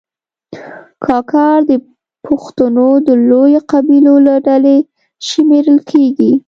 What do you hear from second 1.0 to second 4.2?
کاکړ د پښتنو د لویو قبیلو